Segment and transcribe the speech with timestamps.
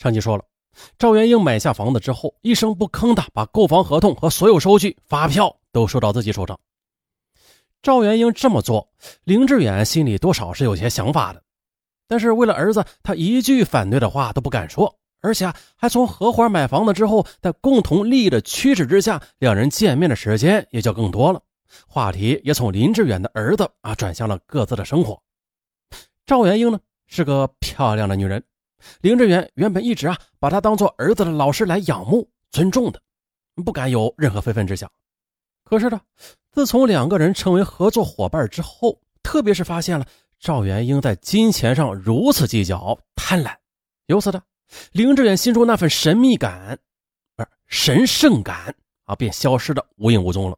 [0.00, 0.42] 上集说了，
[0.96, 6.58] 赵元英买下房子之后，一声不吭的把购房合同和所有收据、发票都收到自己手上。
[7.82, 8.88] 赵元英这么做，
[9.24, 11.42] 林志远心里多少是有些想法的，
[12.08, 21.42] 但是为了儿子，他一句反对的话都不敢说，而且还从合伙买房子之后，在共同利益的驱使之下，两人见面的时间也就更多了，
[21.86, 25.20] 话题也从林志远的儿子啊转向了各自的生活。
[26.24, 28.42] 赵元英呢是个漂亮的女人。
[29.00, 33.00] 林志远原本一直啊把他当做儿子的老师来仰慕、尊重的，
[33.64, 34.90] 不敢有任何非分之想。
[35.64, 36.00] 可是呢，
[36.50, 40.06] 自从两个人成为合作伙伴之后，特别是发现了
[40.38, 43.54] 赵元英在金钱上如此计较、贪婪，
[44.06, 44.42] 由此呢，
[44.92, 46.78] 林志远心中那份神秘感、
[47.36, 48.74] 不是神圣感
[49.04, 50.56] 啊，便消失的无影无踪了。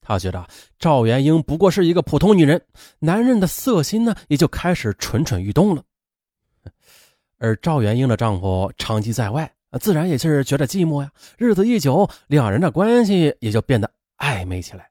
[0.00, 0.46] 他觉得
[0.78, 2.64] 赵元英不过是一个普通女人，
[3.00, 5.82] 男人的色心呢也就开始蠢蠢欲动了。
[7.38, 9.50] 而赵元英的丈夫长期在外，
[9.80, 11.10] 自然也是觉得寂寞呀。
[11.36, 14.88] 日子一久，两人的关系也就变得暧昧起来。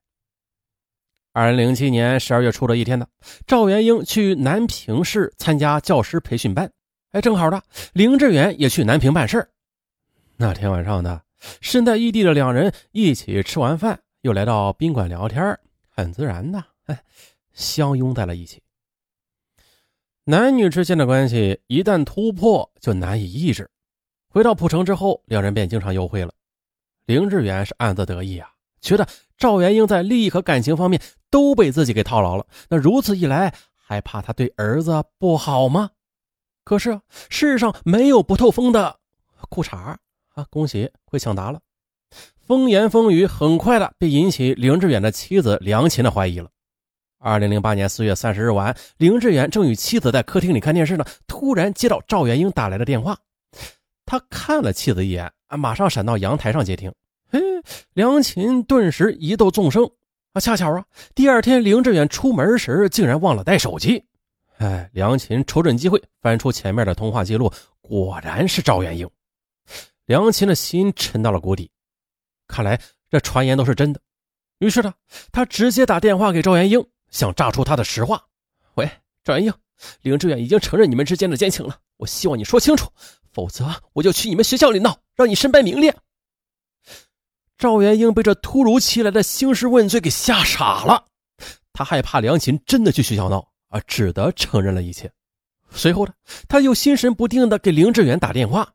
[1.34, 3.06] 二零零七年十二月初的一天呢，
[3.46, 6.72] 赵元英去南平市参加教师培训班，
[7.12, 7.62] 哎，正好的，
[7.94, 9.46] 林志远也去南平办事
[10.38, 11.22] 那天晚上呢，
[11.62, 15.58] 身在异地的两人一起吃完饭，又来到宾馆聊天，
[15.90, 17.04] 很自然的，哎，
[17.54, 18.62] 相拥在了一起。
[20.28, 23.70] 男女之间的关系一旦突破，就难以抑制。
[24.28, 26.34] 回到蒲城之后，两人便经常幽会了。
[27.06, 28.50] 林志远是暗自得意啊，
[28.82, 32.48] 觉得赵元英在利益和感情方面都被自己给套牢了。
[32.70, 35.92] 那如此一来，还怕他对儿子不好吗？
[36.64, 38.98] 可是世上没有不透风的
[39.50, 40.00] 裤衩啊！
[40.50, 41.62] 恭喜会抢答了。
[42.48, 46.50] 风言风语很快的便引起林志远的妻子梁琴的怀疑了。
[47.26, 53.18] 二零零八年四月三十日晚，林志远正与妻子在客厅里看电视呢，突然接到赵元英打来的电话。
[54.06, 56.94] 他看了妻子一眼，啊，马上闪到阳台上接听。
[57.32, 57.42] 嘿，
[57.94, 59.90] 梁琴顿时疑窦纵生。
[60.34, 64.06] 啊，恰巧啊，第二天林志远出门时竟然忘了带手机。
[64.60, 69.10] 哎，梁琴瞅准机会，翻出前面的通话记录，果然是赵元英。
[70.06, 71.72] 梁琴的心沉到了谷底，
[72.48, 74.00] 看来这传言都是真的。
[74.60, 74.94] 于是呢，
[75.32, 76.86] 他直接打电话给赵元英。
[77.16, 78.22] 想炸出他的实话。
[78.74, 78.92] 喂，
[79.24, 79.54] 赵元英，
[80.02, 81.80] 林志远已经承认你们之间的奸情了。
[81.96, 82.92] 我希望你说清楚，
[83.32, 85.96] 否则我就去你们学校里闹，让你身败名裂。
[87.58, 91.06] 赵元英被这突如其来的兴师问罪给吓傻了，
[91.72, 95.10] 他害怕梁琴真的去学校闹，而只得承认了一切。
[95.72, 96.12] 随后呢，
[96.50, 98.74] 他又心神不定的给林志远打电话。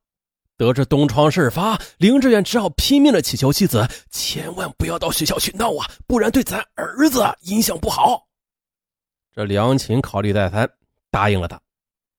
[0.56, 8.27] 得知东窗事发，林志远只好拼命的祈求妻子千万不要到学校去闹啊，不然对咱儿子影响不好。
[9.35, 10.69] 这梁琴考虑再三，
[11.11, 11.61] 答应了他，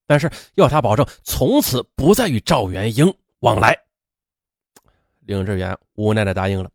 [0.07, 3.77] 但是要他保证从此不再与赵元英往来。
[5.21, 6.69] 林志远无奈的答应了。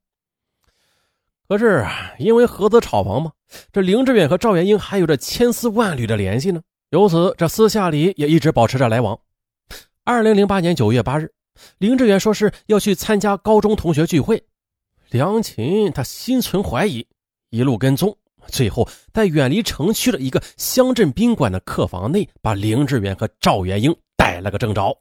[1.48, 1.86] 可是
[2.18, 3.32] 因为合资炒房嘛，
[3.72, 6.60] 这林志远和赵元英还有着千丝万缕的联系呢，
[6.90, 9.18] 由此这私下里也一直保持着来往。
[10.04, 11.32] 二零零八年九月八日。
[11.78, 14.44] 林志远说是要去参加高中同学聚会，
[15.08, 17.06] 梁琴他心存怀疑，
[17.48, 18.18] 一路跟踪，
[18.48, 24.96] 最后在远离城区的一个乡镇宾馆的客房内，把林志远和赵元英逮了个正着。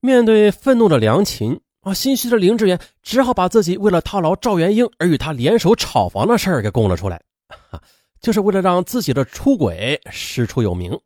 [0.00, 7.20] 面对愤怒的梁琴啊，心虚的林志远只好把自己为了套牢赵元英而与他联手炒房的事儿给供了出来，
[8.20, 10.98] 就是为了让自己的出轨师出有名。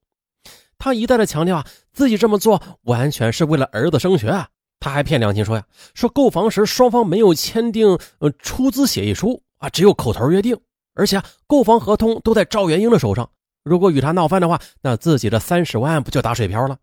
[0.78, 4.48] 他一再的强调啊，自己这么做完全是为了儿子升学啊。
[4.80, 5.64] 他还骗梁琴说呀，
[5.94, 10.58] 说购房时双方没有签订呃出资协议书啊，只有口头约定，
[10.94, 13.30] 而且啊购房合同都在赵元英的手上。
[13.64, 16.78] 如果与他闹翻的话，那自己的三十万不就打水漂了？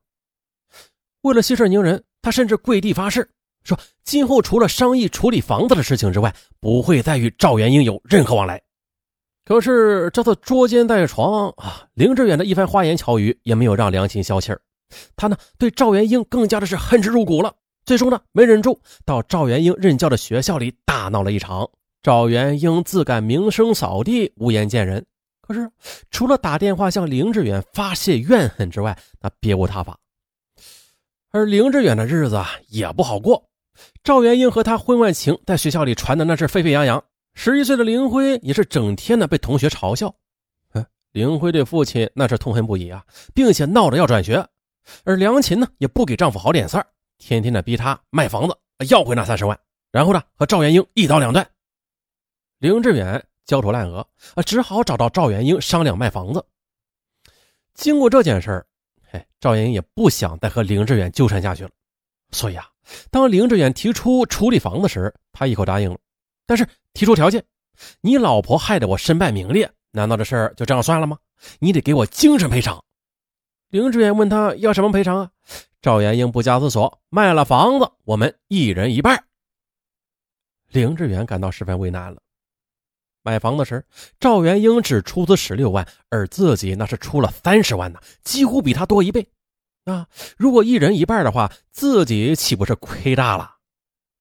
[1.22, 3.30] 为了息事宁人，他甚至跪地发誓，
[3.64, 8.62] 说今后除了商议处理房子的事情之外，不会再与赵元英有任何往来。
[9.44, 14.62] 可是这次捉奸在床啊，林志远的一番花言巧语也没有让梁琴消气儿。
[15.16, 17.54] 他呢对赵元英更加的是恨之入骨了。
[17.83, 21.69] 最终呢没忍住，到赵元英任教的学校里大闹了一场。
[22.01, 25.06] 赵元英自感名声扫地，无颜见人。
[25.42, 25.69] 可是
[26.12, 29.98] 除了打电话向林志远发泄怨恨之外，那别无他法。
[31.31, 33.50] 而林志远的日子也不好过。
[34.04, 37.04] 赵元英和他婚外情在学校里传的那是沸沸扬扬。
[37.34, 40.13] 十一岁的林辉也是整天的被同学嘲笑，
[41.12, 43.04] 林辉对父亲那是痛恨不已啊，
[43.34, 44.45] 并且闹着要转学，
[45.04, 46.86] 而梁琴呢也不给丈夫好脸色，
[47.18, 48.57] 天天的逼他卖房子
[48.90, 49.57] 要回那三十万，
[49.92, 51.48] 然后呢和赵元英一刀两断。
[52.59, 56.45] 林志远焦头烂额啊，只好找到赵元英商量卖房子。
[57.73, 58.67] 经过这件事儿，
[59.09, 61.69] 嘿，赵元英也不想再和林志远纠缠下去了。
[62.31, 62.69] 所以啊，
[63.09, 65.97] 当林志远提出处理房子时，他一口答应了，
[66.45, 67.44] 但是提出条件：
[68.01, 71.17] 你老婆害得我身败名裂，难道这事儿就这样算了吗？
[71.59, 72.83] 你得给我精神赔偿。
[73.69, 75.31] 林志远问他要什么赔偿啊？
[75.81, 79.23] 赵元英不加思索，卖了房子，我们一人一半。
[80.67, 82.21] 林志远感到十分为难了。
[83.30, 83.86] 买房子时，
[84.20, 89.28] 赵元英只出资十六万，而自己那是出了三十万呢，几乎比他多一倍。
[89.86, 93.52] 啊，如果一人一半的话，自己岂不是亏大了？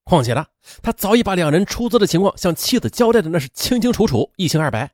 [0.04, 0.44] 况且呢，
[0.82, 4.90] 他早已把两人出资的情况向妻子交代的那是清清楚楚、一清二白。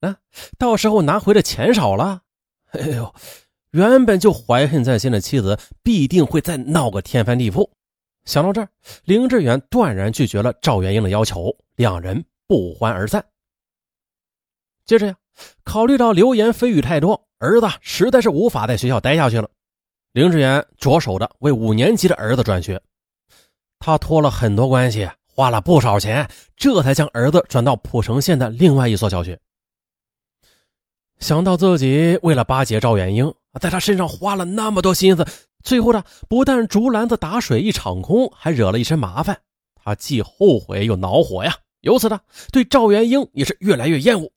[0.00, 0.14] 啊，
[0.58, 2.20] 到时候拿回的钱少了，
[2.72, 3.14] 哎呦，
[3.70, 7.66] 原本就怀恨在心的妻子必定会再闹个天翻地覆。
[8.26, 8.68] 想到这儿，
[9.04, 13.24] 林志远断然拒绝了赵元英的要求，两人不欢而散。
[14.86, 15.16] 接着呀，
[15.64, 19.48] 考虑到流言蜚语太多，儿子实在是无法在学校待下去了。
[20.12, 22.80] 林志远着手的为五年级的儿子转学，
[23.78, 29.40] 他托了很多关系，花了不少钱，这才将儿子转到蒲城县的另外一所小学。
[31.18, 35.26] 想到自己为了巴结赵元英，在他身上花了那么多心思，
[35.62, 39.40] 最后呢，不但竹篮子打水一场空，还惹了一身麻烦，
[39.74, 41.56] 他既后悔又恼火呀。
[41.80, 42.20] 由此呢，
[42.52, 44.30] 对赵元英也是越来越厌恶。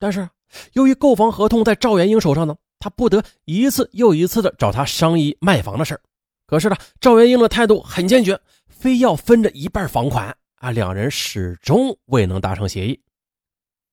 [0.00, 0.28] 但是
[0.72, 6.00] 由于购房合同在赵元英手上呢，他不得一次又一次的找他商议卖房的事
[6.46, 10.70] 可是呢，赵元英的态度很坚决，非要分着一半房款啊！
[10.70, 13.00] 两人始终未能达成协议。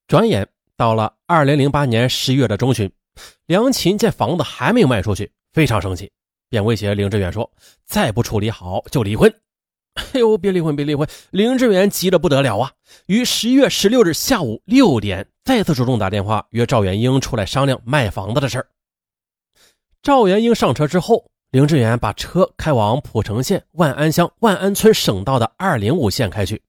[0.07, 2.91] 转眼到了二零零八年十一月的中旬，
[3.45, 6.09] 梁琴见房子还没有卖出去，非常生气，
[6.49, 7.51] 便威胁林志远说
[7.85, 9.31] ：“再不处理好就离婚。”
[10.13, 11.07] 哎呦，别离婚，别离婚！
[11.31, 12.71] 林志远急得不得了啊！
[13.07, 18.67] 于十一月十六日下午六点，再次主动打电话约赵元英出来商量卖房子的事儿。
[20.03, 26.61] 赵元英上车之后，林志远把车开往蒲城县万安乡万安村省道的二零五线开去。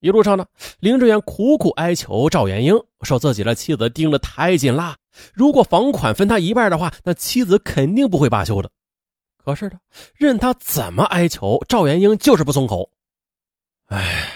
[0.00, 0.44] 一路上呢，
[0.80, 4.96] 林志远苦苦哀求赵元英，说自己的妻子盯得太紧了，
[5.32, 8.70] 如果房款分他一半的话，那妻子肯定不会罢休的。
[9.44, 9.78] 可是呢，
[10.14, 12.90] 任他怎么哀求，赵元英就是不松口。
[13.88, 14.26] 哎，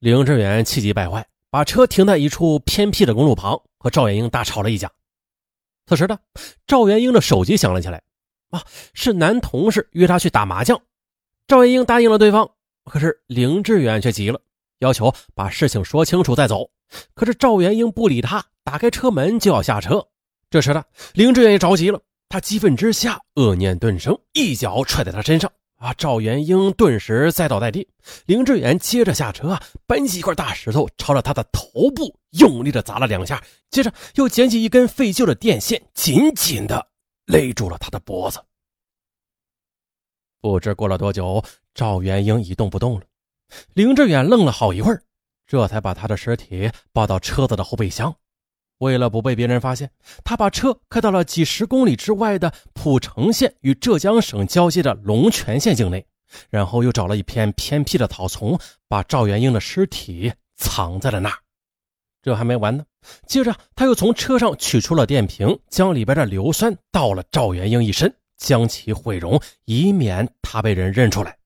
[0.00, 4.92] 林志远气急败坏，把车停在一处偏僻的公路旁，和赵元英大吵了一架。
[5.86, 6.18] 此时呢，
[6.66, 8.02] 赵元英的手机响了起来，
[8.50, 8.62] 啊，
[8.92, 10.78] 是男同事约他去打麻将。
[11.48, 12.50] 赵元英答应了对方，
[12.84, 14.38] 可是林志远却急了，
[14.80, 16.68] 要求把事情说清楚再走。
[17.14, 20.06] 可是赵元英不理他，打开车门就要下车。
[20.50, 20.84] 这时呢，
[21.14, 21.98] 林志远也着急了。
[22.28, 25.50] 他激愤之下，恶念顿生，一脚踹在他身上。
[25.76, 25.92] 啊！
[25.92, 27.86] 赵元英顿时栽倒在地。
[28.24, 36.88] 林志远接着下车，啊搬起一块大石头，朝着他的头部用力的砸了两下，接着又捡起一根废旧的电线，紧紧的
[37.26, 38.42] 勒住了他的脖子。
[40.40, 41.44] 不知过了多久，
[41.74, 43.04] 赵元英一动不动了。
[43.74, 45.02] 林志远愣了好一会儿，
[45.46, 48.16] 这才把他的尸体抱到车子的后备箱。
[48.78, 49.90] 为了不被别人发现，
[50.22, 56.06] 他把车开到了几十公里之外的蒲城县与浙江省交界的龙泉县境内，
[56.50, 58.58] 然后又找了一片偏僻的草丛，
[58.88, 61.38] 把赵元英的尸体藏在了那儿。
[62.22, 62.84] 这还没完呢，
[63.26, 71.38] 接着他又从车上取出了电瓶，将里边的硫酸倒了赵元英一身，将其毁容，以免他被人认出来。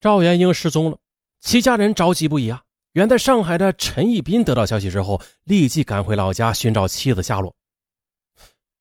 [0.00, 0.98] 赵元英失踪了，
[1.40, 2.64] 其家人着急不已啊。
[2.98, 7.54] 远在上海的陈义斌得到消息之后，立即赶回老家寻找妻子下落。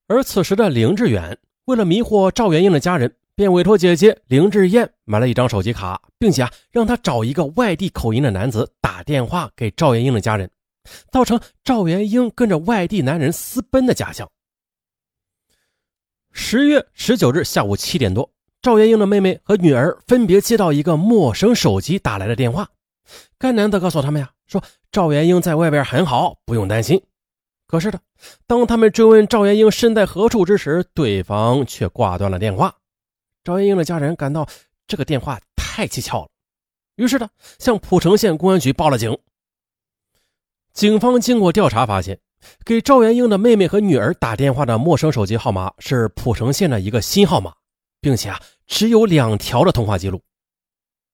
[0.07, 10.49] 而此时的林志远为了迷惑赵元英的家人，便委托姐姐林志燕买了一张手机卡，并且啊让他找一个外地口音的男子打电话给赵元英的家人，
[11.11, 14.27] 造成赵元英跟着外地男人私奔的假象。
[16.31, 18.27] 十月十九日下午七点多，
[18.63, 22.67] 赵元英的妹妹和女儿分别接到一个陌生手机打来的电话。
[23.37, 27.01] 该男的告诉他们呀，说赵元英在外边很好，不用担心。
[27.67, 27.99] 可是呢，
[28.45, 32.75] 当他们追问赵元英身在何处之时，对方却挂断了电话。
[33.43, 34.47] 赵元英的家人感到
[34.87, 36.29] 这个电话太蹊跷了，
[36.95, 39.17] 于是呢，向蒲城县公安局报了警。
[40.73, 42.19] 警方经过调查发现，
[42.63, 47.53] 给赵元英的妹妹和女儿打电话的陌生手机号码是蒲城县的一个新号码，
[47.99, 50.21] 并且啊，只有两条的通话记录。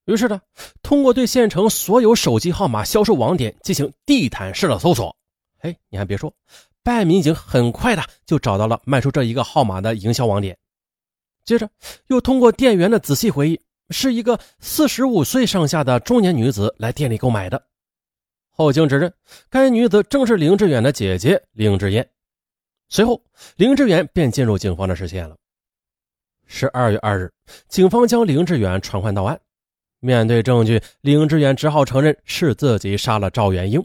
[0.06, 0.42] 于是呢，
[0.82, 5.16] 通过对县城所有手机号码销售网点进行地毯式的搜索，
[5.60, 6.34] 哎，你还别说，
[6.84, 10.58] 办案民警很快的就找到了卖出这一个号码的营销网点。
[11.46, 11.70] 接着，
[12.08, 17.62] 又通过店员的仔细回忆，是一个四十五岁上下的中年女子来店里购买的。
[18.50, 19.14] 后经指认，
[19.50, 22.08] 该女子正是林志远的姐姐林志燕。
[22.90, 23.22] 随后，
[23.56, 25.38] 林志远便进入警方的视线了。
[26.46, 27.32] 十二月二日，
[27.68, 29.40] 警方将林志远传唤到案。
[30.04, 33.82] 面对证据，林志远只好承认是自己杀了赵元英。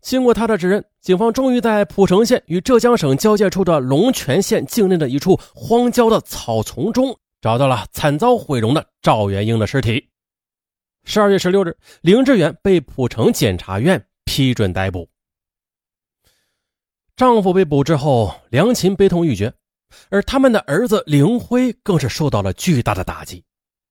[0.00, 10.08] 经过他的指认，警方终于在蒲城县与浙江省交界处的龙泉县境内的一处荒郊的草丛中，找到了惨遭毁容的赵元英的尸体。
[11.02, 15.08] 十二月十六日，林志远被蒲城检察院批准逮捕。
[17.16, 19.52] 丈夫被捕之后，梁琴悲痛欲绝，
[20.08, 23.42] 而他们的儿子林辉更是受到了巨大的打击，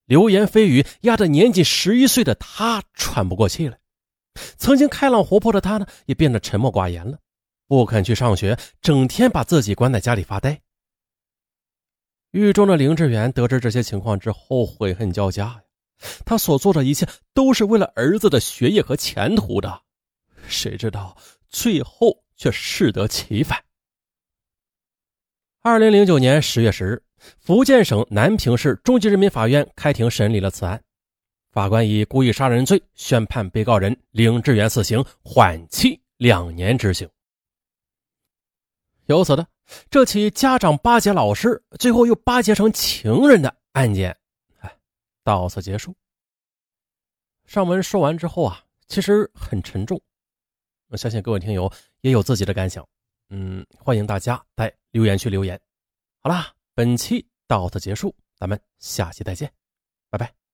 [0.07, 3.77] 流言蜚语压得年仅十一岁的他喘不过气来。
[4.57, 7.19] 曾经开朗活泼的他呢，也变得沉默寡言了，
[7.67, 10.59] 不肯去上学，整天把自己关在家里发呆。
[12.31, 15.61] 狱中的林志远得知这些情况之后，悔恨交加呀，
[16.25, 19.81] 他所做的一切都是为了儿子的学业和前途的，
[20.47, 21.15] 谁知道
[21.49, 22.23] 最后。
[22.39, 23.59] 却适得其反。
[25.67, 27.03] 二零零九年十月十日，
[27.41, 30.81] 福建省南平市中级人民法院开庭审理了此案，
[31.51, 37.05] 法官以故意杀人罪宣判被告人林志远死刑，缓期两年执行。
[39.07, 39.45] 由此呢，
[39.89, 44.15] 这起家长巴结老师，最后又巴结成情人的案件，
[44.59, 44.73] 哎，
[45.21, 45.93] 到此结束。
[47.45, 50.01] 上文说完之后啊，其实很沉重。
[50.87, 51.69] 我相信各位听友
[51.99, 52.87] 也有自己的感想，
[53.29, 55.59] 嗯，欢迎大家在留言区留言。
[56.21, 59.51] 好啦，本期到此结束，咱们下期再见，
[60.09, 60.46] 拜拜。